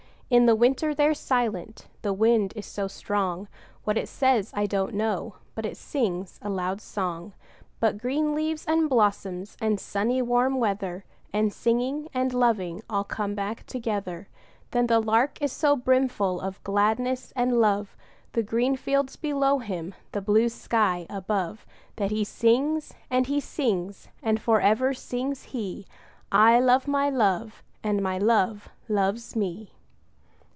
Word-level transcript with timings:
In 0.33 0.45
the 0.45 0.55
winter 0.55 0.95
they're 0.95 1.13
silent 1.13 1.87
the 2.03 2.13
wind 2.13 2.53
is 2.55 2.65
so 2.65 2.87
strong; 2.87 3.49
What 3.83 3.97
it 3.97 4.07
says, 4.07 4.49
I 4.55 4.65
don't 4.65 4.93
know, 4.93 5.35
but 5.55 5.65
it 5.65 5.75
sings 5.75 6.39
a 6.41 6.49
loud 6.49 6.79
song. 6.79 7.33
But 7.81 7.97
green 7.97 8.33
leaves, 8.33 8.63
and 8.65 8.89
blossoms, 8.89 9.57
and 9.59 9.77
sunny 9.77 10.21
warm 10.21 10.55
weather, 10.57 11.03
5 11.33 11.33
And 11.41 11.51
singing, 11.51 12.07
and 12.13 12.33
loving 12.33 12.81
all 12.89 13.03
come 13.03 13.35
back 13.35 13.65
together. 13.65 14.29
But 14.69 14.87
the 14.87 15.01
Lark 15.01 15.41
is 15.41 15.51
so 15.51 15.75
brimful 15.75 16.39
of 16.39 16.63
gladness 16.63 17.33
and 17.35 17.59
love, 17.59 17.97
The 18.31 18.41
green 18.41 18.77
fields 18.77 19.17
below 19.17 19.59
him, 19.59 19.93
the 20.13 20.21
blue 20.21 20.47
sky 20.47 21.05
above, 21.09 21.65
That 21.97 22.11
he 22.11 22.23
sings, 22.23 22.93
and 23.09 23.27
he 23.27 23.41
sings; 23.41 24.07
and 24.23 24.39
for 24.39 24.61
ever 24.61 24.93
sings 24.93 25.43
he 25.51 25.85
'I 26.31 26.61
love 26.61 26.87
my 26.87 27.09
Love, 27.09 27.61
and 27.83 28.01
my 28.01 28.17
Love 28.17 28.69
loves 28.87 29.35
me!' 29.35 29.71